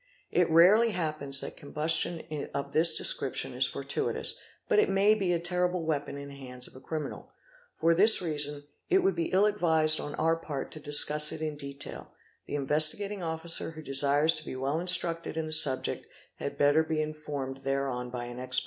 [0.31, 2.23] It rarely happens that combustion_
[2.55, 4.33] of this description is fortuitous,
[4.67, 7.31] but it may be a terrible weapon in the— hands of a criminal.
[7.75, 11.43] For this reason it would be ill advised on our part | to discuss it
[11.43, 12.13] in detail;
[12.47, 16.07] the Investigating Officer who desires to be well— instructed in the subject
[16.37, 18.59] had better be informed thereon by an expert.